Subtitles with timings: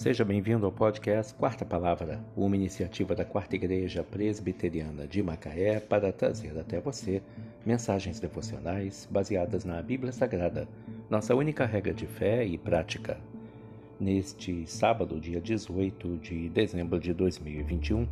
[0.00, 6.10] Seja bem-vindo ao podcast Quarta Palavra, uma iniciativa da Quarta Igreja Presbiteriana de Macaé para
[6.10, 7.22] trazer até você
[7.66, 10.66] mensagens devocionais baseadas na Bíblia Sagrada,
[11.10, 13.20] nossa única regra de fé e prática.
[14.00, 18.08] Neste sábado, dia 18 de dezembro de 2021,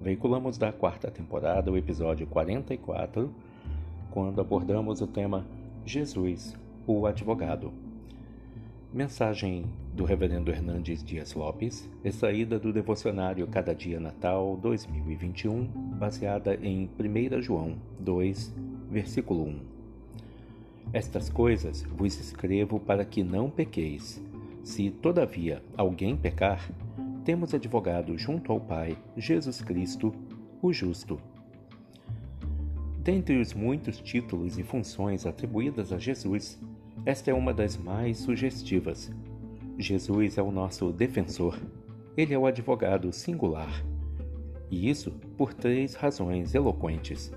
[0.00, 3.28] veiculamos da quarta temporada o episódio 44,
[4.12, 5.44] quando abordamos o tema
[5.84, 6.56] Jesus,
[6.86, 7.72] o Advogado.
[8.90, 15.66] Mensagem do Reverendo Hernandes Dias Lopes, extraída do devocionário Cada Dia Natal 2021,
[15.98, 18.54] baseada em 1 João 2,
[18.90, 19.60] versículo 1.
[20.94, 24.24] Estas coisas vos escrevo para que não pequeis.
[24.62, 26.66] Se, todavia, alguém pecar,
[27.26, 30.14] temos advogado junto ao Pai, Jesus Cristo,
[30.62, 31.20] o Justo.
[33.00, 36.58] Dentre os muitos títulos e funções atribuídas a Jesus,
[37.08, 39.10] esta é uma das mais sugestivas.
[39.78, 41.58] Jesus é o nosso defensor.
[42.14, 43.82] Ele é o advogado singular.
[44.70, 47.32] E isso por três razões eloquentes.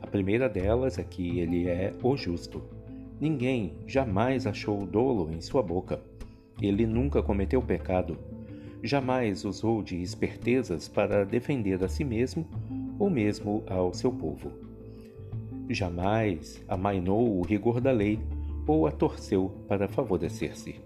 [0.00, 2.62] A primeira delas é que ele é o justo.
[3.20, 6.00] Ninguém jamais achou dolo em sua boca.
[6.58, 8.16] Ele nunca cometeu pecado.
[8.82, 12.48] Jamais usou de espertezas para defender a si mesmo
[12.98, 14.50] ou mesmo ao seu povo.
[15.68, 18.18] Jamais amainou o rigor da lei
[18.66, 20.80] ou a torceu para favorecer-se.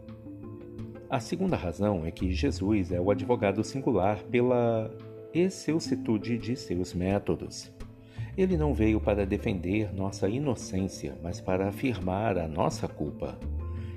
[1.09, 4.91] A segunda razão é que Jesus é o advogado singular pela
[5.33, 7.71] excelsitude de seus métodos.
[8.37, 13.39] Ele não veio para defender nossa inocência, mas para afirmar a nossa culpa.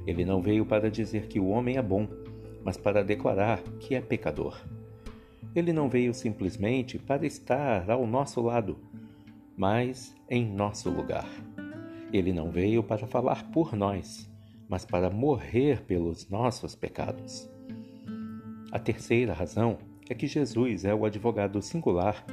[0.06, 2.08] Ele não veio para dizer que o homem é bom,
[2.64, 4.58] mas para declarar que é pecador.
[5.56, 8.78] Ele não veio simplesmente para estar ao nosso lado,
[9.58, 11.28] mas em nosso lugar.
[12.12, 14.30] Ele não veio para falar por nós,
[14.68, 17.48] mas para morrer pelos nossos pecados.
[18.72, 19.78] A terceira razão
[20.10, 22.26] é que Jesus é o advogado singular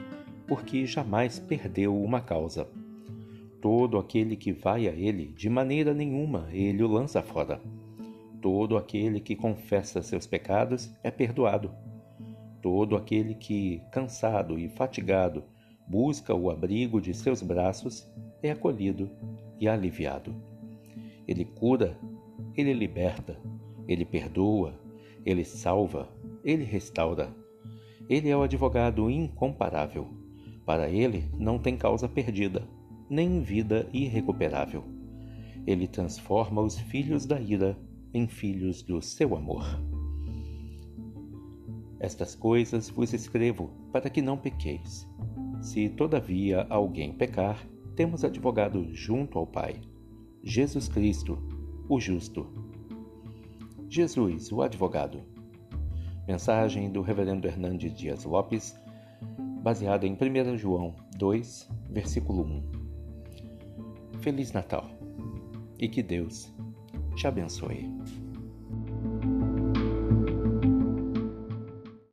[0.47, 2.67] porque jamais perdeu uma causa.
[3.61, 7.61] Todo aquele que vai a ele, de maneira nenhuma ele o lança fora.
[8.41, 11.71] Todo aquele que confessa seus pecados é perdoado.
[12.63, 15.45] Todo aquele que, cansado e fatigado,
[15.87, 18.07] busca o abrigo de seus braços
[18.43, 19.11] é acolhido
[19.61, 20.35] e aliviado.
[21.27, 21.99] Ele cura,
[22.55, 23.39] ele liberta,
[23.89, 24.79] ele perdoa,
[25.25, 26.09] ele salva,
[26.45, 27.35] ele restaura.
[28.09, 30.07] Ele é o advogado incomparável.
[30.65, 32.69] Para ele não tem causa perdida,
[33.09, 34.85] nem vida irrecuperável.
[35.67, 37.77] Ele transforma os filhos da ira
[38.15, 39.65] em filhos do seu amor.
[41.99, 45.09] Estas coisas vos escrevo para que não pequeis.
[45.61, 47.67] Se todavia alguém pecar,
[47.97, 49.81] temos advogado junto ao Pai,
[50.45, 51.39] Jesus Cristo,
[51.89, 52.47] o justo.
[53.89, 55.23] Jesus, o advogado.
[56.29, 58.79] Mensagem do Reverendo Hernandes Dias Lopes,
[59.63, 64.21] baseada em 1 João 2, versículo 1.
[64.21, 64.91] Feliz Natal
[65.79, 66.53] e que Deus
[67.15, 67.89] te abençoe.